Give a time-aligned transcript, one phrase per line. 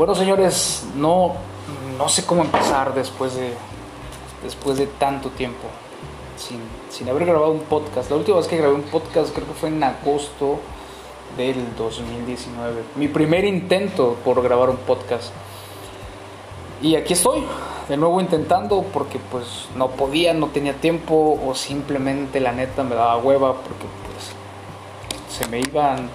[0.00, 1.34] Bueno, señores, no,
[1.98, 3.52] no sé cómo empezar después de,
[4.42, 5.68] después de tanto tiempo
[6.38, 6.58] sin,
[6.88, 8.08] sin haber grabado un podcast.
[8.08, 10.58] La última vez que grabé un podcast creo que fue en agosto
[11.36, 12.82] del 2019.
[12.96, 15.34] Mi primer intento por grabar un podcast.
[16.80, 17.44] Y aquí estoy,
[17.86, 22.94] de nuevo intentando porque pues no podía, no tenía tiempo o simplemente la neta me
[22.94, 24.32] daba hueva porque pues
[25.38, 26.08] se me iban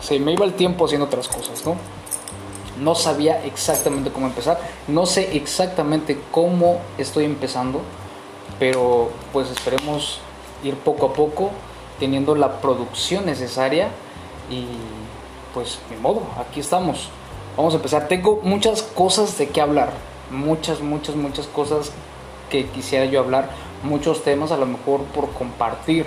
[0.00, 1.76] se me iba el tiempo haciendo otras cosas, ¿no?
[2.80, 7.80] No sabía exactamente cómo empezar, no sé exactamente cómo estoy empezando,
[8.58, 10.20] pero pues esperemos
[10.62, 11.50] ir poco a poco
[11.98, 13.88] teniendo la producción necesaria
[14.50, 14.66] y
[15.54, 17.08] pues de modo, aquí estamos.
[17.56, 18.06] Vamos a empezar.
[18.06, 19.90] Tengo muchas cosas de qué hablar,
[20.30, 21.90] muchas, muchas, muchas cosas
[22.50, 23.50] que quisiera yo hablar,
[23.82, 26.06] muchos temas a lo mejor por compartir,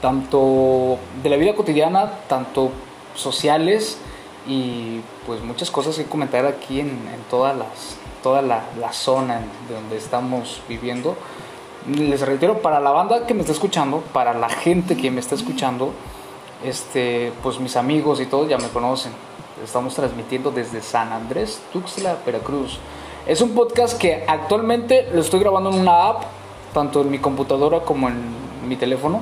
[0.00, 2.70] tanto de la vida cotidiana, tanto
[3.14, 3.98] sociales
[4.46, 9.74] y pues muchas cosas que comentar aquí en, todas las, toda la, la zona de
[9.74, 11.16] donde estamos viviendo.
[11.86, 15.34] Les reitero, para la banda que me está escuchando, para la gente que me está
[15.34, 15.92] escuchando,
[16.64, 19.12] este, pues mis amigos y todos ya me conocen.
[19.64, 22.78] Estamos transmitiendo desde San Andrés, Tuxtla, Veracruz.
[23.26, 26.22] Es un podcast que actualmente lo estoy grabando en una app,
[26.72, 28.18] tanto en mi computadora como en
[28.66, 29.20] mi teléfono.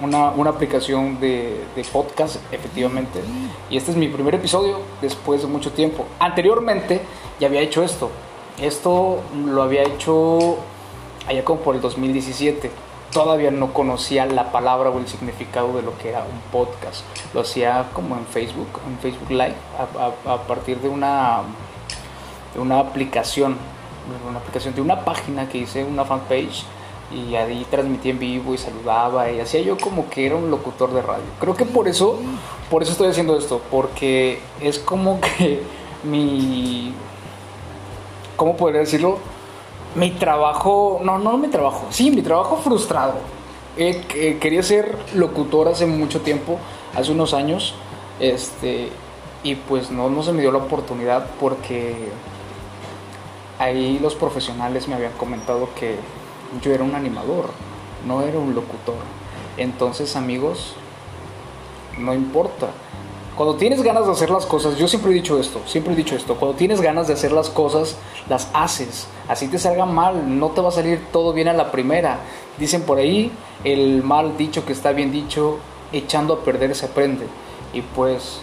[0.00, 3.22] Una, una aplicación de, de, podcast, efectivamente.
[3.70, 6.04] Y este es mi primer episodio después de mucho tiempo.
[6.18, 7.00] Anteriormente
[7.40, 8.10] ya había hecho esto.
[8.60, 10.58] Esto lo había hecho
[11.26, 12.70] allá como por el 2017
[13.16, 17.02] todavía no conocía la palabra o el significado de lo que era un podcast.
[17.32, 19.54] Lo hacía como en Facebook, en Facebook Live,
[20.26, 21.40] a, partir de una,
[22.52, 23.56] de una aplicación,
[24.28, 26.64] una aplicación de una página que hice, una fanpage,
[27.10, 30.92] y ahí transmitía en vivo y saludaba y hacía yo como que era un locutor
[30.92, 31.24] de radio.
[31.40, 32.18] Creo que por eso,
[32.70, 35.62] por eso estoy haciendo esto, porque es como que
[36.04, 36.92] mi,
[38.36, 39.18] ¿cómo podría decirlo?
[39.96, 43.14] mi trabajo, no, no mi trabajo, sí, mi trabajo frustrado.
[43.78, 46.58] Eh, quería ser locutor hace mucho tiempo,
[46.94, 47.74] hace unos años,
[48.20, 48.90] este,
[49.42, 52.08] y pues no, no se me dio la oportunidad porque
[53.58, 55.96] ahí los profesionales me habían comentado que
[56.62, 57.50] yo era un animador,
[58.06, 58.96] no era un locutor.
[59.56, 60.74] Entonces amigos,
[61.98, 62.68] no importa,
[63.36, 66.16] cuando tienes ganas de hacer las cosas, yo siempre he dicho esto, siempre he dicho
[66.16, 67.96] esto, cuando tienes ganas de hacer las cosas,
[68.30, 69.08] las haces.
[69.28, 72.20] Así te salga mal, no te va a salir todo bien a la primera.
[72.56, 73.30] Dicen por ahí,
[73.62, 75.58] el mal dicho que está bien dicho,
[75.92, 77.26] echando a perder se aprende.
[77.74, 78.40] Y pues,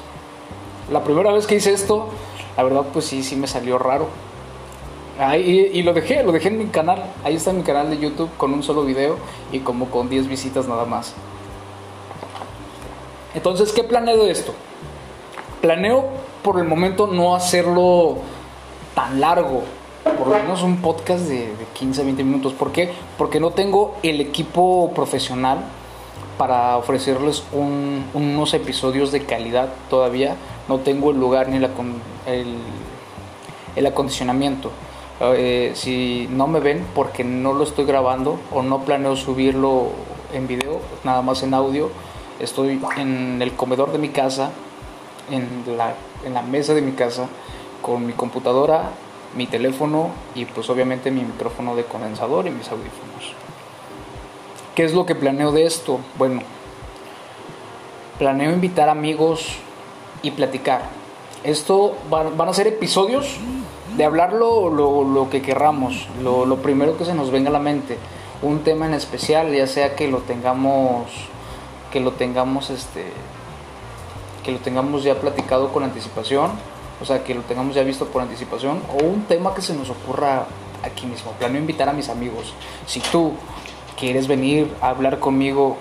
[0.91, 2.09] la primera vez que hice esto,
[2.55, 4.07] la verdad pues sí, sí me salió raro.
[5.19, 7.03] Ahí, y, lo dejé, lo dejé en mi canal.
[7.23, 9.17] Ahí está mi canal de YouTube con un solo video
[9.51, 11.13] y como con 10 visitas nada más.
[13.35, 14.53] Entonces, ¿qué planeo de esto?
[15.61, 16.05] Planeo
[16.41, 18.17] por el momento no hacerlo
[18.95, 19.63] tan largo,
[20.17, 22.53] por lo menos un podcast de, 15 20 minutos.
[22.53, 22.91] ¿Por qué?
[23.17, 25.59] Porque no tengo el equipo profesional
[26.37, 30.35] para ofrecerles unos episodios de calidad todavía.
[30.67, 32.55] No tengo el lugar ni el,
[33.75, 34.71] el acondicionamiento.
[35.19, 39.89] Eh, si no me ven porque no lo estoy grabando o no planeo subirlo
[40.33, 41.89] en video, nada más en audio,
[42.39, 44.51] estoy en el comedor de mi casa
[45.31, 47.27] en la, en la mesa de mi casa
[47.81, 48.91] con mi computadora,
[49.35, 53.33] mi teléfono y pues obviamente mi micrófono de condensador y mis audífonos.
[54.75, 55.99] ¿Qué es lo que planeo de esto?
[56.17, 56.41] Bueno,
[58.17, 59.57] planeo invitar amigos
[60.23, 60.81] y platicar.
[61.43, 63.37] Esto van a ser episodios
[63.95, 67.59] de hablar lo, lo, que querramos, lo, lo, primero que se nos venga a la
[67.59, 67.97] mente,
[68.41, 71.07] un tema en especial, ya sea que lo tengamos,
[71.91, 73.05] que lo tengamos este,
[74.43, 76.51] que lo tengamos ya platicado con anticipación,
[77.01, 79.89] o sea, que lo tengamos ya visto por anticipación, o un tema que se nos
[79.89, 80.45] ocurra
[80.83, 81.31] aquí mismo.
[81.31, 82.53] Planeo invitar a mis amigos.
[82.85, 83.33] Si tú
[83.97, 85.77] quieres venir a hablar conmigo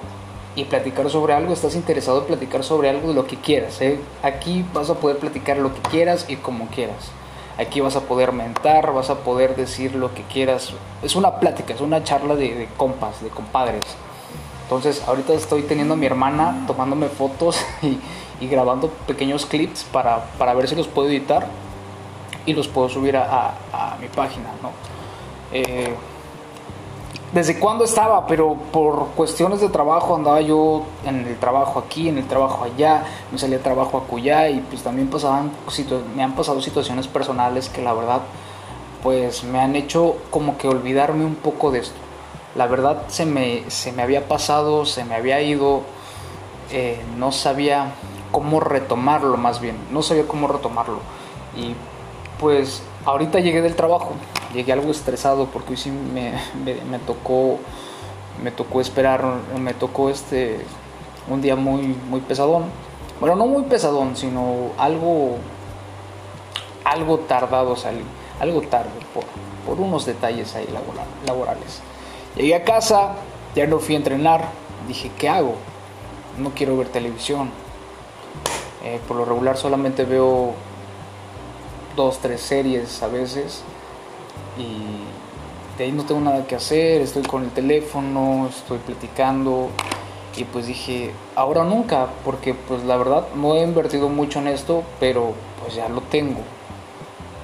[0.55, 3.81] y platicar sobre algo, estás interesado en platicar sobre algo de lo que quieras.
[3.81, 3.99] ¿eh?
[4.23, 7.11] Aquí vas a poder platicar lo que quieras y como quieras.
[7.59, 10.73] Aquí vas a poder mentar, vas a poder decir lo que quieras.
[11.03, 13.85] Es una plática, es una charla de, compas, de compadres.
[14.65, 17.99] Entonces, ahorita estoy teniendo a mi hermana tomándome fotos y,
[18.43, 21.47] y grabando pequeños clips para, para, ver si los puedo editar
[22.47, 24.71] y los puedo subir a, a, mi página, ¿no?
[25.53, 25.95] Eh,
[27.33, 32.19] desde cuándo estaba, pero por cuestiones de trabajo andaba yo en el trabajo aquí, en
[32.19, 35.51] el trabajo allá, me salía trabajo acullá y pues también pasaban,
[36.15, 38.21] me han pasado situaciones personales que la verdad
[39.03, 41.97] pues me han hecho como que olvidarme un poco de esto.
[42.55, 45.83] La verdad se me, se me había pasado, se me había ido,
[46.71, 47.95] eh, no sabía
[48.31, 50.99] cómo retomarlo más bien, no sabía cómo retomarlo.
[51.57, 51.75] Y
[52.39, 54.13] pues ahorita llegué del trabajo,
[54.53, 56.33] llegué algo estresado porque hoy sí me,
[56.65, 57.59] me, tocó
[58.43, 59.25] me tocó esperar,
[59.59, 60.65] me tocó este
[61.29, 62.65] un día muy muy pesadón.
[63.21, 65.37] Bueno, no muy pesadón, sino algo
[66.85, 68.05] algo tardado salir,
[68.41, 69.25] algo tarde por,
[69.67, 70.69] por unos detalles ahí
[71.27, 71.81] laborales.
[72.37, 73.15] Llegué a casa,
[73.55, 74.49] ya no fui a entrenar,
[74.89, 75.55] dije, ¿qué hago?
[76.39, 77.51] No quiero ver televisión.
[78.85, 80.55] Eh, por lo regular solamente veo
[81.97, 83.63] dos, tres series a veces
[84.59, 89.69] y de ahí no tengo nada que hacer, estoy con el teléfono, estoy platicando
[90.37, 94.83] y pues dije, ahora nunca, porque pues la verdad no he invertido mucho en esto,
[94.99, 96.41] pero pues ya lo tengo.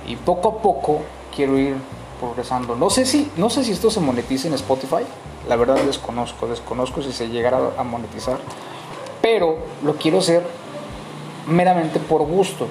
[0.06, 1.00] Y poco a poco
[1.34, 1.76] quiero ir
[2.18, 2.76] progresando.
[2.76, 5.04] No sé si, no sé si esto se monetiza en Spotify,
[5.48, 8.38] la verdad desconozco, desconozco si se llegará a monetizar,
[9.20, 10.42] pero lo quiero hacer
[11.46, 12.66] meramente por gusto.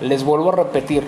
[0.00, 1.06] Les vuelvo a repetir,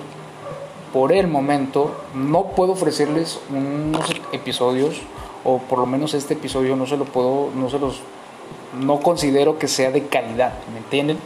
[0.93, 5.01] por el momento no puedo ofrecerles unos episodios
[5.45, 8.01] o por lo menos este episodio no se lo puedo, no se los,
[8.79, 11.19] no considero que sea de calidad, ¿me entienden?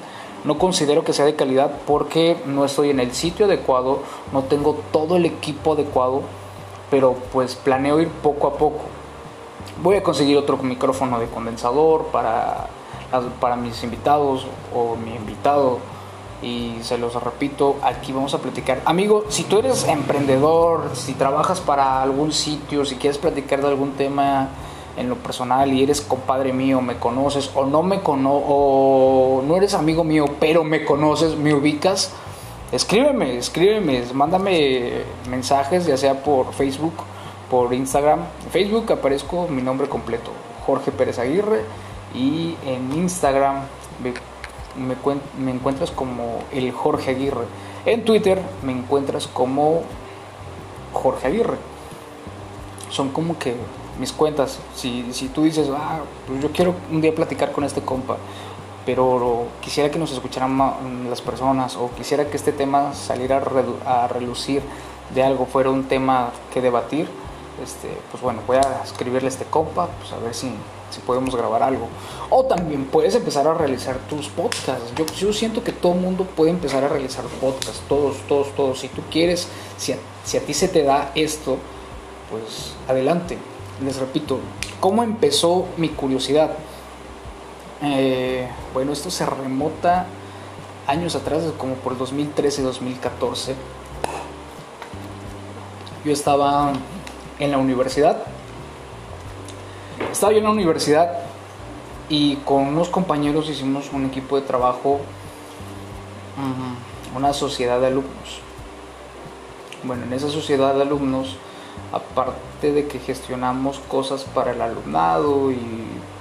[0.44, 3.98] No considero que sea de calidad porque no estoy en el sitio adecuado,
[4.32, 6.22] no tengo todo el equipo adecuado,
[6.88, 8.84] pero pues planeo ir poco a poco.
[9.82, 12.68] Voy a conseguir otro micrófono de condensador para,
[13.40, 15.80] para mis invitados o mi invitado
[16.46, 18.80] y se los repito, aquí vamos a platicar.
[18.84, 23.92] Amigo, si tú eres emprendedor, si trabajas para algún sitio, si quieres platicar de algún
[23.94, 24.50] tema
[24.96, 29.56] en lo personal y eres compadre mío, me conoces o no me cono o no
[29.56, 32.12] eres amigo mío, pero me conoces, me ubicas,
[32.70, 36.94] escríbeme, escríbeme, mándame mensajes, ya sea por Facebook,
[37.50, 38.20] por Instagram.
[38.44, 40.30] En Facebook aparezco mi nombre completo,
[40.64, 41.64] Jorge Pérez Aguirre,
[42.14, 43.64] y en Instagram
[44.78, 44.96] me,
[45.38, 47.44] me encuentras como el Jorge Aguirre.
[47.84, 49.82] En Twitter me encuentras como
[50.92, 51.56] Jorge Aguirre.
[52.90, 53.54] Son como que
[53.98, 54.58] mis cuentas.
[54.74, 58.16] Si, si tú dices, ah, pues yo quiero un día platicar con este compa,
[58.84, 60.56] pero quisiera que nos escucharan
[61.10, 63.42] las personas o quisiera que este tema saliera
[63.84, 64.62] a relucir
[65.14, 67.08] de algo, fuera un tema que debatir,
[67.62, 70.52] este, pues bueno, voy a escribirle a este compa, pues a ver si,
[70.90, 71.88] si podemos grabar algo.
[72.30, 74.92] O también puedes empezar a realizar tus podcasts.
[75.18, 78.80] Yo, siento que todo mundo puede empezar a realizar podcasts, todos, todos, todos.
[78.80, 81.58] Si tú quieres, si a, si a ti se te da esto,
[82.30, 83.38] pues adelante
[83.84, 84.40] les repito,
[84.80, 86.52] ¿cómo empezó mi curiosidad?
[87.82, 90.06] Eh, bueno, esto se remota
[90.86, 93.54] años atrás, como por el 2013-2014.
[96.04, 96.72] Yo estaba
[97.38, 98.22] en la universidad.
[100.16, 101.12] Estaba yo en la universidad
[102.08, 105.00] y con unos compañeros hicimos un equipo de trabajo,
[107.14, 108.40] una sociedad de alumnos.
[109.82, 111.36] Bueno, en esa sociedad de alumnos
[111.92, 115.60] aparte de que gestionamos cosas para el alumnado y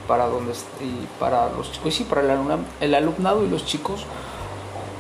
[0.10, 0.52] para donde
[0.82, 4.06] y para los chicos, sí, para el, alumnado, y los chicos,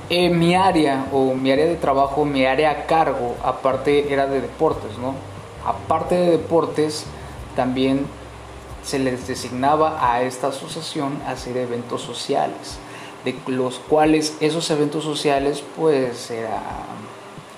[0.09, 4.39] eh, mi área o mi área de trabajo, mi área a cargo, aparte era de
[4.39, 5.15] deportes, ¿no?
[5.67, 7.05] Aparte de deportes,
[7.57, 8.07] también
[8.85, 12.77] se les designaba a esta asociación hacer eventos sociales,
[13.23, 16.61] de los cuales esos eventos sociales pues eran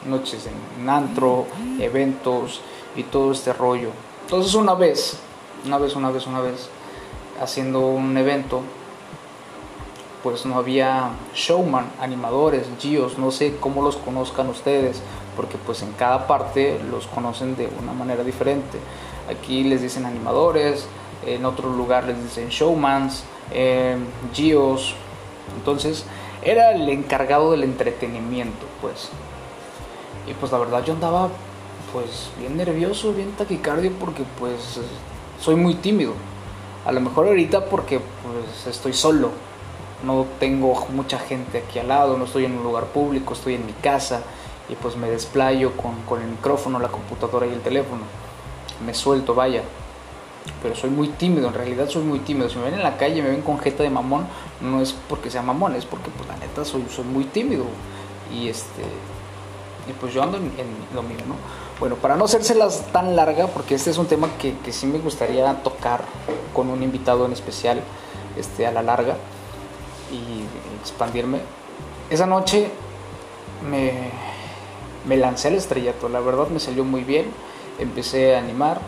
[0.06, 0.48] noches
[0.78, 1.46] en antro,
[1.80, 2.62] eventos,
[2.98, 3.92] y todo este rollo.
[4.24, 5.18] Entonces una vez,
[5.66, 6.68] una vez, una vez, una vez,
[7.40, 8.62] haciendo un evento,
[10.24, 15.02] pues no había showman, animadores, geos, no sé cómo los conozcan ustedes,
[15.36, 18.80] porque pues en cada parte los conocen de una manera diferente.
[19.30, 20.88] Aquí les dicen animadores,
[21.28, 23.98] en otro lugar les dicen showmans, eh,
[24.34, 24.96] geos.
[25.58, 26.06] Entonces
[26.42, 29.10] era el encargado del entretenimiento, pues.
[30.28, 31.30] Y pues la verdad yo andaba
[31.94, 34.80] pues bien nervioso, bien taquicardio porque pues
[35.40, 36.14] soy muy tímido.
[36.86, 39.32] A lo mejor ahorita porque pues estoy solo,
[40.06, 43.66] no tengo mucha gente aquí al lado, no estoy en un lugar público, estoy en
[43.66, 44.22] mi casa
[44.70, 48.04] y pues me desplayo con, con el micrófono, la computadora y el teléfono.
[48.86, 49.64] Me suelto, vaya.
[50.62, 52.50] Pero soy muy tímido, en realidad soy muy tímido.
[52.50, 54.28] Si me ven en la calle y me ven con jeta de mamón,
[54.62, 57.66] no es porque sea mamón, es porque pues la neta soy, soy muy tímido.
[58.34, 58.84] Y este
[59.90, 61.36] y pues yo ando en, en lo mío, ¿no?
[61.80, 65.00] Bueno, para no hacérselas tan larga, porque este es un tema que, que, sí me
[65.00, 66.02] gustaría tocar
[66.54, 67.82] con un invitado en especial
[68.36, 69.16] este, a la larga
[70.12, 70.44] y
[70.82, 71.40] expandirme.
[72.10, 72.70] Esa noche
[73.70, 73.92] me,
[75.08, 77.28] me lancé al estrellato, la verdad me salió muy bien,
[77.80, 78.82] empecé a animar,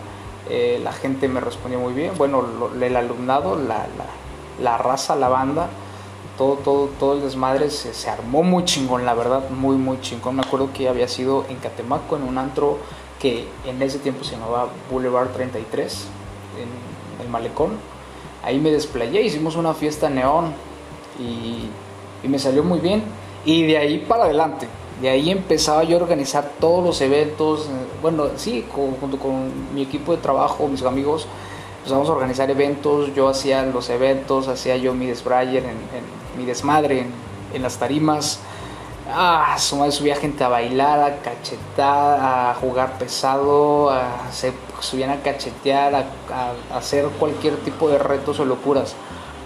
[0.50, 2.44] eh, la gente me respondió muy bien, bueno,
[2.82, 4.06] el alumnado, la, la,
[4.62, 5.70] la raza, la banda,
[6.38, 10.38] todo, todo, todo el desmadre se, se, armó muy chingón, la verdad, muy, muy chingón.
[10.38, 12.78] Me acuerdo que había sido en Catemaco, en un antro
[13.20, 16.06] que en ese tiempo se llamaba Boulevard 33,
[16.58, 17.78] en el malecón.
[18.42, 20.54] Ahí me desplayé, hicimos una fiesta neón
[21.20, 21.70] y,
[22.24, 23.04] y me salió muy bien.
[23.46, 24.68] Y de ahí para adelante,
[25.02, 27.70] de ahí empezaba yo a organizar todos los eventos, eh,
[28.02, 31.28] bueno, sí, junto con mi equipo de trabajo, mis amigos,
[31.78, 35.78] empezamos a organizar eventos, yo hacía los eventos, hacía yo mi desbrayer, en,
[36.38, 37.06] mi desmadre
[37.54, 38.40] en, las tarimas,
[39.14, 46.78] ah, subía gente a bailar, a cachetar, a jugar pesado, a, se a cachetear, a,
[46.78, 48.96] hacer cualquier tipo de retos o locuras.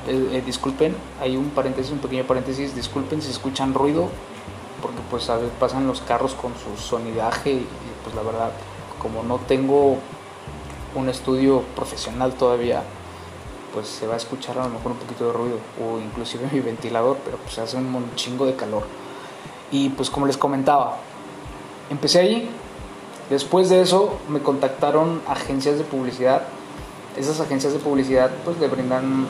[0.08, 4.10] Eh, eh, disculpen, hay un paréntesis, un pequeño paréntesis, disculpen si escuchan ruido,
[4.84, 7.68] porque pues a veces pasan los carros con su sonidaje y,
[8.04, 8.52] pues la verdad
[9.02, 9.98] como no tengo
[10.94, 12.84] un estudio profesional todavía
[13.74, 16.60] pues se va a escuchar a lo mejor un poquito de ruido o inclusive mi
[16.60, 18.84] ventilador pero pues hace un chingo de calor.
[19.72, 20.98] Y pues como les comentaba
[21.90, 22.50] empecé ahí.
[23.30, 26.44] Después de eso me contactaron agencias de publicidad.
[27.18, 29.26] Esas agencias de publicidad pues le brindan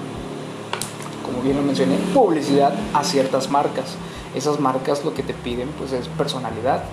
[1.23, 3.95] como bien lo mencioné publicidad a ciertas marcas
[4.35, 6.83] esas marcas lo que te piden pues es personalidad,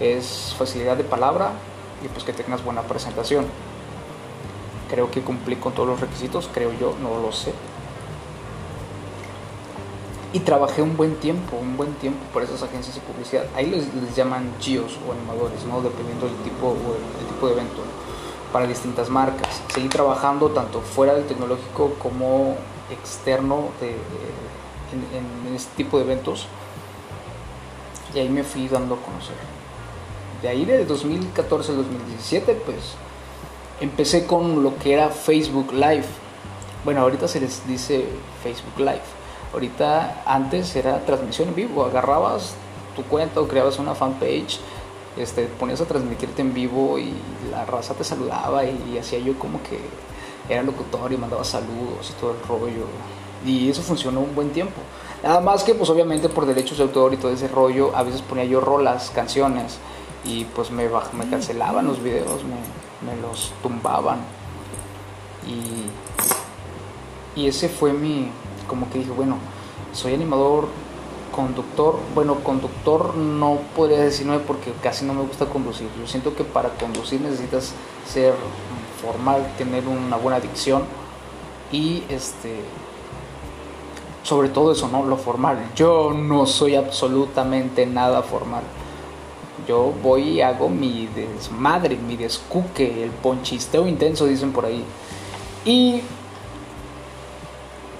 [0.00, 1.52] es facilidad de palabra
[2.04, 3.46] y pues que tengas buena presentación.
[4.88, 7.52] Creo que cumplí con todos los requisitos, creo yo, no lo sé.
[10.32, 13.44] Y trabajé un buen tiempo, un buen tiempo por esas agencias de publicidad.
[13.56, 13.86] Ahí les,
[14.16, 15.80] llaman GIOS o animadores, ¿no?
[15.80, 17.82] Dependiendo del tipo, del tipo de evento,
[18.52, 19.62] para distintas marcas.
[19.72, 22.56] Seguí trabajando tanto fuera del tecnológico como
[22.90, 26.48] externo en, en este tipo de eventos
[28.14, 29.36] y ahí me fui dando a conocer.
[30.42, 32.94] De ahí del 2014 al 2017 pues
[33.80, 36.06] empecé con lo que era Facebook Live.
[36.84, 38.06] Bueno, ahorita se les dice
[38.42, 39.02] Facebook Live.
[39.52, 42.54] Ahorita antes era transmisión en vivo, agarrabas
[42.96, 44.58] tu cuenta o creabas una fanpage,
[45.16, 47.12] este, ponías a transmitirte en vivo y
[47.50, 49.78] la raza te saludaba y, hacía yo como que
[50.48, 52.86] era locutor y mandaba saludos y todo el rollo.
[53.46, 54.80] Y eso funcionó un buen tiempo.
[55.24, 58.20] Nada más que pues obviamente por derechos de autor y todo ese rollo, a veces
[58.20, 59.78] ponía yo rolas, canciones
[60.22, 64.18] y pues me, me cancelaban los videos, me, los tumbaban.
[65.48, 68.28] Y, y ese fue mi,
[68.66, 69.38] como que dije, bueno,
[69.94, 70.68] soy animador,
[71.34, 75.88] conductor, bueno, conductor no podría decirme porque casi no me gusta conducir.
[75.98, 77.72] Yo siento que para conducir necesitas
[78.06, 78.34] ser
[79.00, 80.82] formal, tener una buena dicción
[81.72, 82.60] y este
[84.24, 85.04] sobre todo eso, ¿no?
[85.04, 85.70] Lo formal.
[85.76, 88.64] Yo no soy absolutamente nada formal.
[89.68, 94.82] Yo voy y hago mi desmadre, mi descuque, el ponchisteo intenso, dicen por ahí.
[95.64, 96.00] Y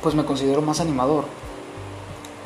[0.03, 1.27] pues me considero más animador.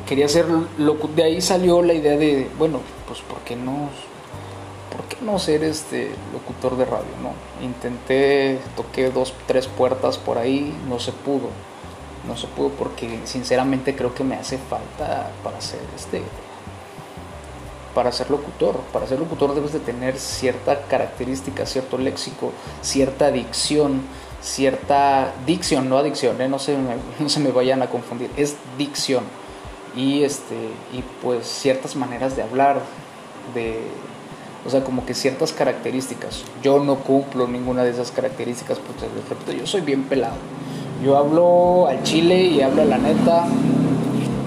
[0.05, 3.89] Quería ser De ahí salió la idea de, bueno, pues ¿por qué no?
[4.91, 7.31] ¿Por qué no ser este locutor de radio, no?
[7.65, 11.49] Intenté, toqué dos, tres puertas por ahí, no se pudo
[12.27, 16.21] no se pudo porque sinceramente creo que me hace falta para ser este
[17.93, 18.77] para ser locutor.
[18.93, 24.03] Para ser locutor debes de tener cierta característica, cierto léxico, cierta dicción,
[24.41, 26.47] cierta dicción, no adicción, ¿eh?
[26.47, 29.23] no, se me, no se me vayan a confundir, es dicción.
[29.95, 30.55] Y, este,
[30.93, 32.81] y pues ciertas maneras de hablar,
[33.53, 33.79] de,
[34.65, 36.43] o sea, como que ciertas características.
[36.61, 40.35] Yo no cumplo ninguna de esas características, porque repito, yo soy bien pelado.
[41.03, 43.45] Yo hablo al chile y hablo a la neta.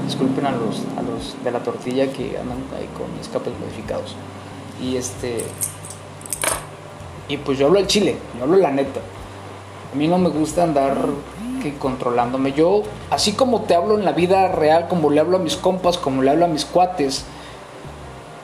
[0.04, 4.14] Disculpen a los, a los de la tortilla que andan ahí con escapes modificados.
[4.82, 5.44] Y este.
[7.28, 9.00] Y pues yo hablo al chile, yo hablo la neta.
[9.92, 10.97] A mí no me gusta andar
[11.62, 12.52] que controlándome.
[12.52, 15.97] Yo, así como te hablo en la vida real, como le hablo a mis compas,
[15.97, 17.25] como le hablo a mis cuates,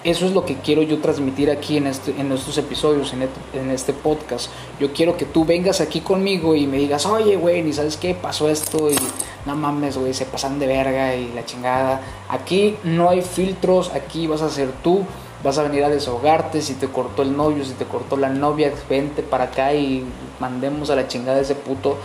[0.04, 3.92] eso es lo que quiero yo transmitir aquí en, este, en estos episodios, en, este
[3.92, 4.50] podcast.
[4.78, 8.14] Yo quiero que tú vengas aquí conmigo y me digas, oye, güey, ni sabes qué
[8.14, 8.96] pasó esto y
[9.44, 12.00] no mames, güey, se pasan de verga y la chingada.
[12.28, 15.02] Aquí no hay filtros, aquí vas a ser tú,
[15.42, 16.62] vas a venir a desahogarte.
[16.62, 20.04] Si te cortó el novio, si te cortó la novia, vente para acá y
[20.38, 21.96] mandemos a la chingada a ese puto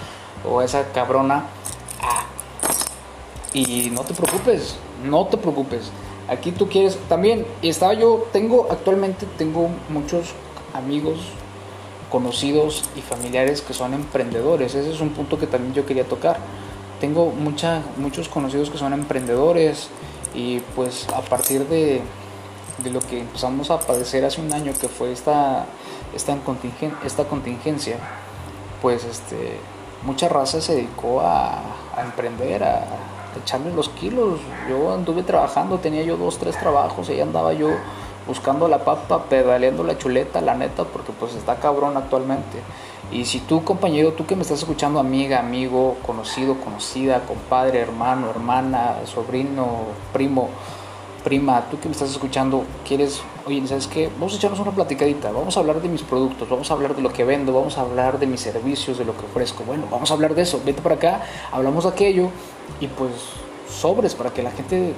[0.50, 1.46] o a esa cabrona.
[2.02, 2.26] Ah.
[3.54, 5.92] Y no te preocupes, no te preocupes
[6.34, 10.34] Aquí tú quieres también, estaba yo, tengo actualmente, tengo muchos
[10.74, 11.20] amigos,
[12.10, 14.74] conocidos y familiares que son emprendedores.
[14.74, 16.38] Ese es un punto que también yo quería tocar.
[17.00, 19.90] Tengo mucha, muchos conocidos que son emprendedores
[20.34, 22.02] y pues a partir de,
[22.84, 25.66] de lo que empezamos a padecer hace un año que fue esta,
[26.16, 27.98] esta, contingencia, esta contingencia,
[28.82, 29.60] pues este,
[30.04, 31.60] mucha raza se dedicó a,
[31.96, 32.86] a emprender, a,
[33.40, 34.40] echarle los kilos.
[34.70, 37.70] Yo anduve trabajando, tenía yo dos, tres trabajos, ahí andaba yo
[38.28, 42.60] buscando la papa, pedaleando la chuleta, la neta, porque pues está cabrón actualmente.
[43.12, 48.30] Y si tú, compañero, tú que me estás escuchando, amiga, amigo, conocido, conocida, compadre, hermano,
[48.30, 50.50] hermana, sobrino, primo,
[51.24, 54.10] prima, tú que me estás escuchando, quieres, oye, ¿sabes qué?
[54.14, 57.02] Vamos a echarnos una platicadita, vamos a hablar de mis productos, vamos a hablar de
[57.02, 59.64] lo que vendo, vamos a hablar de mis servicios, de lo que ofrezco.
[59.64, 61.22] Bueno, vamos a hablar de eso, vete para acá,
[61.52, 62.30] hablamos de aquello
[62.80, 63.12] y pues
[63.70, 64.94] sobres para que la gente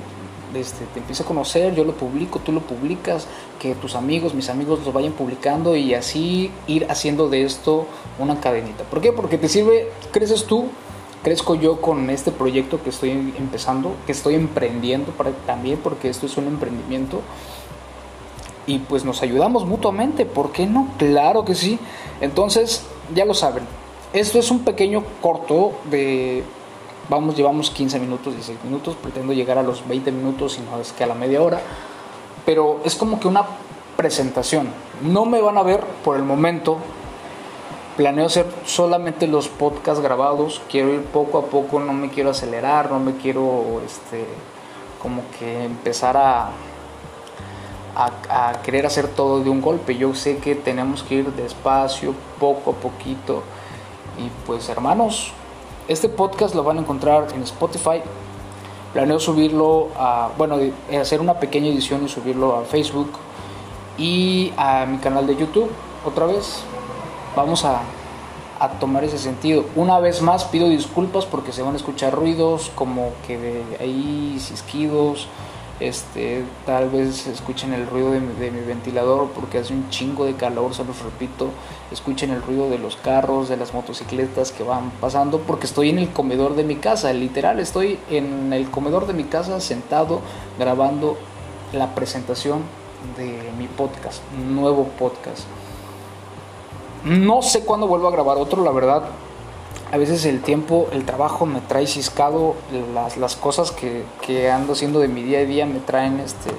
[0.53, 3.27] este, te empiece a conocer, yo lo publico, tú lo publicas,
[3.59, 7.87] que tus amigos, mis amigos lo vayan publicando y así ir haciendo de esto
[8.19, 8.83] una cadenita.
[8.83, 9.11] ¿Por qué?
[9.11, 10.67] Porque te sirve, creces tú,
[11.23, 16.27] crezco yo con este proyecto que estoy empezando, que estoy emprendiendo para, también, porque esto
[16.27, 17.21] es un emprendimiento.
[18.67, 20.87] Y pues nos ayudamos mutuamente, ¿por qué no?
[20.97, 21.79] Claro que sí.
[22.21, 23.63] Entonces, ya lo saben,
[24.13, 26.43] esto es un pequeño corto de,
[27.09, 30.93] vamos, llevamos 15 minutos, 16 minutos, pretendo llegar a los 20 minutos y no es
[30.93, 31.61] que a la media hora,
[32.45, 33.43] pero es como que una
[33.97, 34.69] presentación.
[35.01, 36.77] No me van a ver por el momento,
[37.97, 42.91] planeo hacer solamente los podcasts grabados, quiero ir poco a poco, no me quiero acelerar,
[42.91, 44.25] no me quiero este
[45.01, 46.51] como que empezar a,
[47.95, 49.97] a, querer hacer todo de un golpe.
[49.97, 53.43] Yo sé que tenemos que ir despacio, poco a poquito.
[54.17, 55.31] Y pues hermanos,
[55.87, 58.01] este podcast lo van a encontrar en Spotify.
[58.93, 60.57] Planeo subirlo a, bueno,
[60.99, 63.11] hacer una pequeña edición y subirlo a Facebook
[63.97, 65.69] y a mi canal de YouTube
[66.05, 66.59] otra vez
[67.35, 67.81] vamos a,
[68.79, 69.65] tomar ese sentido.
[69.75, 74.37] Una vez más pido disculpas porque se van a escuchar ruidos como que de ahí
[74.39, 75.27] cisquidos,
[75.79, 80.73] este, tal vez escuchen el ruido de mi, ventilador porque hace un chingo de calor,
[80.73, 81.49] se los repito,
[81.91, 85.99] escuchen el ruido de los carros, de las motocicletas que van pasando porque estoy en
[85.99, 90.21] el comedor de mi casa, literal, estoy en el comedor de mi casa sentado
[90.57, 91.17] grabando
[91.73, 92.61] la presentación
[93.17, 95.43] de mi podcast, nuevo podcast.
[97.03, 99.03] No sé cuándo vuelvo a grabar otro, la verdad.
[99.91, 102.55] A veces el tiempo, el trabajo me trae ciscado,
[102.93, 106.51] las, las cosas que, que, ando haciendo de mi día a día me traen este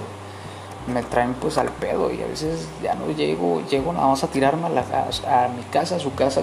[0.87, 4.29] me traen pues al pedo y a veces ya no llego, llego nada más a
[4.29, 6.43] tirarme a, la, a, mi casa, a su casa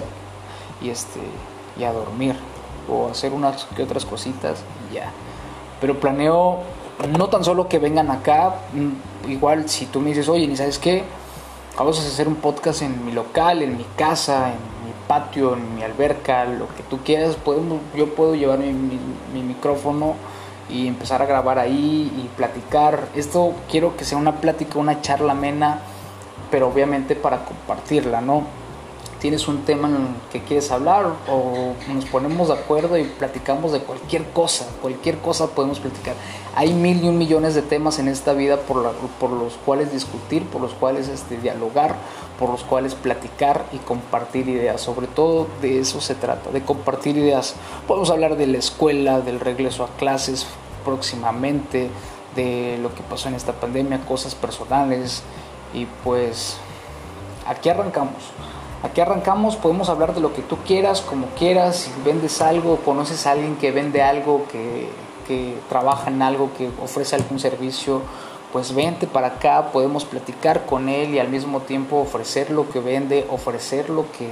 [0.82, 1.20] y este
[1.78, 2.36] y a dormir
[2.88, 5.10] o hacer unas que otras cositas y ya.
[5.80, 6.58] Pero planeo
[7.08, 10.78] no tan solo que vengan acá, mm, igual si tú me dices, oye, ni sabes
[10.78, 11.04] qué,
[11.76, 15.82] vamos a hacer un podcast en mi local, en mi casa, en patio, en mi
[15.82, 17.36] alberca, lo que tú quieras.
[17.36, 20.14] Podemos, yo puedo llevar mi, micrófono
[20.68, 23.08] y empezar a grabar ahí y platicar.
[23.14, 25.80] Esto quiero que sea una plática, una charla amena,
[26.50, 28.44] pero obviamente para compartirla, ¿no?
[29.24, 33.72] tienes un tema en el que quieres hablar o nos ponemos de acuerdo y platicamos
[33.72, 36.14] de cualquier cosa, cualquier cosa podemos platicar.
[36.54, 40.44] Hay mil y un millones de temas en esta vida por, por los cuales discutir,
[40.44, 41.96] por los cuales este, dialogar,
[42.38, 44.80] por los cuales platicar y compartir ideas.
[44.80, 47.54] Sobre todo de eso se trata, de compartir ideas.
[47.86, 50.46] Podemos hablar de la escuela, del regreso a clases
[50.84, 51.90] próximamente,
[52.34, 55.22] de lo que pasó en esta pandemia, cosas personales
[55.72, 56.56] y pues
[57.46, 58.32] aquí arrancamos.
[58.82, 63.26] Aquí arrancamos, podemos hablar de lo que tú quieras, como quieras, si vendes algo, conoces
[63.26, 64.90] a alguien que vende algo, que,
[65.26, 68.02] que trabaja en algo, que ofrece algún servicio,
[68.54, 72.78] pues vente para acá, podemos platicar con él y al mismo tiempo ofrecer lo que
[72.78, 74.28] vende, ofrecer lo que,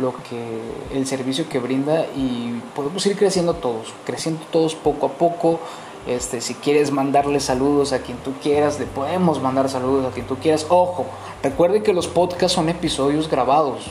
[0.00, 5.10] lo que el servicio que brinda y podemos ir creciendo todos, creciendo todos poco a
[5.10, 5.60] poco.
[6.06, 10.26] Este, si quieres mandarle saludos a quien tú quieras, le podemos mandar saludos a quien
[10.26, 10.64] tú quieras.
[10.70, 11.04] Ojo,
[11.42, 13.88] recuerde que los podcasts son episodios grabados,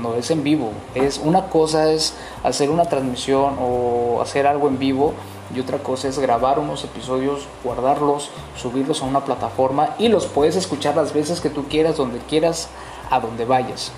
[0.00, 0.70] no es en vivo.
[0.94, 5.12] Es una cosa es hacer una transmisión o hacer algo en vivo
[5.54, 10.56] y otra cosa es grabar unos episodios, guardarlos, subirlos a una plataforma y los puedes
[10.56, 12.68] escuchar las veces que tú quieras, donde quieras,
[13.10, 13.92] a donde vayas.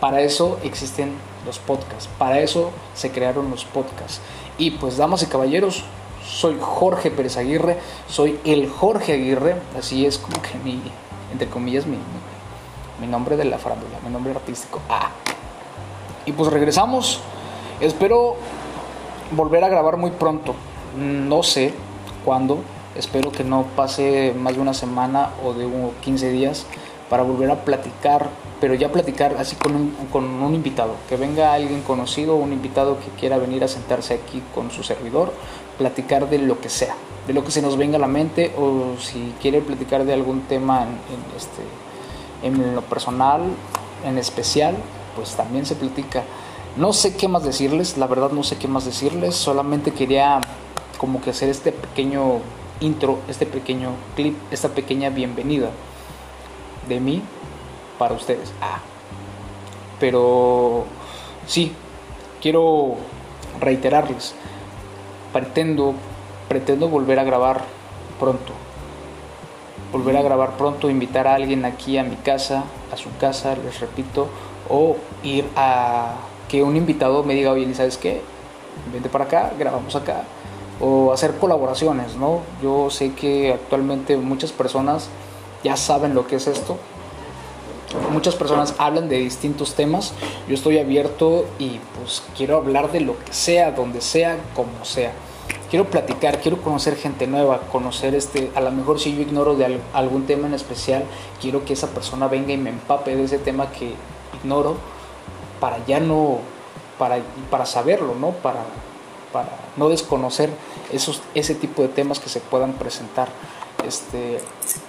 [0.00, 1.14] Para eso existen
[1.44, 4.20] los podcasts, para eso se crearon los podcasts.
[4.58, 5.84] Y pues damas y caballeros,
[6.24, 10.80] soy Jorge Pérez Aguirre, soy el Jorge Aguirre, así es como que mi,
[11.32, 11.98] entre comillas, mi,
[13.00, 14.80] mi nombre de la farándula, mi nombre artístico.
[14.88, 15.10] Ah.
[16.26, 17.20] Y pues regresamos,
[17.80, 18.36] espero
[19.30, 20.54] volver a grabar muy pronto,
[20.96, 21.72] no sé
[22.24, 22.58] cuándo,
[22.94, 25.68] espero que no pase más de una semana o de
[26.02, 26.66] 15 días
[27.10, 28.28] para volver a platicar,
[28.60, 32.98] pero ya platicar así con un, con un invitado, que venga alguien conocido, un invitado
[32.98, 35.32] que quiera venir a sentarse aquí con su servidor,
[35.78, 36.94] platicar de lo que sea,
[37.26, 40.42] de lo que se nos venga a la mente o si quiere platicar de algún
[40.42, 41.62] tema en, este,
[42.42, 43.42] en lo personal,
[44.04, 44.76] en especial,
[45.16, 46.22] pues también se platica.
[46.76, 50.40] No sé qué más decirles, la verdad no sé qué más decirles, solamente quería
[50.98, 52.40] como que hacer este pequeño
[52.80, 55.70] intro, este pequeño clip, esta pequeña bienvenida
[56.88, 57.22] de mí
[57.96, 58.52] para ustedes.
[58.60, 58.80] Ah.
[60.00, 60.84] Pero
[61.46, 61.72] sí,
[62.42, 62.96] quiero
[63.60, 64.34] reiterarles,
[65.32, 65.94] pretendo,
[66.48, 67.62] pretendo volver a grabar
[68.18, 68.52] pronto.
[69.92, 73.78] Volver a grabar pronto, invitar a alguien aquí a mi casa, a su casa, les
[73.78, 74.26] repito,
[74.68, 76.14] o ir a
[76.54, 78.22] que un invitado me diga, oye, ¿sabes qué?
[78.92, 80.22] Vente para acá, grabamos acá.
[80.80, 82.42] O hacer colaboraciones, ¿no?
[82.62, 85.08] Yo sé que actualmente muchas personas
[85.64, 86.78] ya saben lo que es esto.
[88.12, 90.12] Muchas personas hablan de distintos temas.
[90.46, 95.10] Yo estoy abierto y pues quiero hablar de lo que sea, donde sea, como sea.
[95.70, 99.80] Quiero platicar, quiero conocer gente nueva, conocer este, a lo mejor si yo ignoro de
[99.92, 101.02] algún tema en especial,
[101.40, 103.94] quiero que esa persona venga y me empape de ese tema que
[104.40, 104.93] ignoro
[105.60, 106.38] para ya no,
[106.98, 107.18] para,
[107.50, 108.30] para saberlo, ¿no?
[108.30, 108.64] Para,
[109.32, 110.50] para no desconocer
[110.92, 113.28] esos, ese tipo de temas que se puedan presentar.
[113.86, 114.38] Este,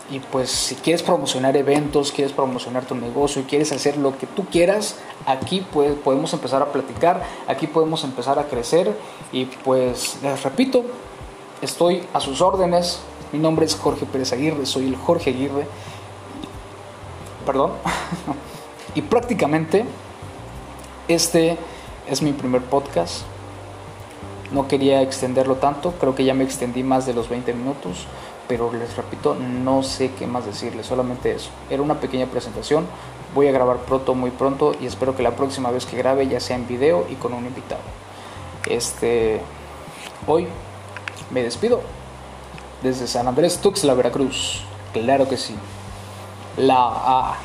[0.09, 4.45] y pues si quieres promocionar eventos, quieres promocionar tu negocio, quieres hacer lo que tú
[4.45, 8.95] quieras, aquí pues, podemos empezar a platicar, aquí podemos empezar a crecer
[9.33, 10.85] y pues les repito,
[11.61, 12.99] estoy a sus órdenes.
[13.33, 15.67] Mi nombre es Jorge Pérez Aguirre, soy el Jorge Aguirre.
[17.45, 17.71] Perdón.
[18.95, 19.85] y prácticamente
[21.07, 21.57] este
[22.07, 23.23] es mi primer podcast.
[24.51, 28.05] No quería extenderlo tanto, creo que ya me extendí más de los 20 minutos
[28.47, 31.49] pero les repito, no sé qué más decirles, solamente eso.
[31.69, 32.85] Era una pequeña presentación,
[33.33, 36.39] voy a grabar pronto, muy pronto, y espero que la próxima vez que grabe ya
[36.39, 37.81] sea en video y con un invitado.
[38.67, 39.41] Este,
[40.27, 40.47] hoy
[41.31, 41.81] me despido
[42.83, 44.63] desde San Andrés Tuxtla, Veracruz.
[44.93, 45.55] Claro que sí.
[46.57, 47.37] La A.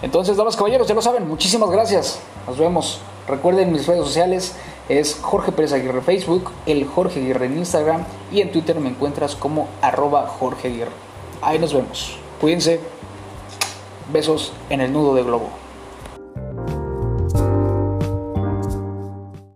[0.00, 2.20] Entonces, damas caballeros, ya lo saben, muchísimas gracias.
[2.46, 3.00] Nos vemos.
[3.28, 4.56] Recuerden mis redes sociales
[4.88, 9.36] es Jorge Pérez Aguirre Facebook, el Jorge Aguirre en Instagram y en Twitter me encuentras
[9.36, 10.90] como arroba Jorge Aguirre.
[11.40, 12.18] Ahí nos vemos.
[12.40, 12.80] Cuídense.
[14.12, 15.61] Besos en el nudo de globo.